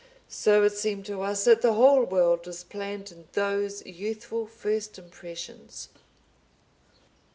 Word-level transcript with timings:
So 0.29 0.63
it 0.63 0.71
seemed 0.71 1.05
to 1.05 1.21
us 1.21 1.45
that 1.45 1.61
the 1.61 1.73
whole 1.73 2.05
world 2.05 2.47
was 2.47 2.63
planned 2.63 3.11
in 3.11 3.27
those 3.33 3.85
youthful 3.85 4.47
first 4.47 4.97
impressions. 4.97 5.89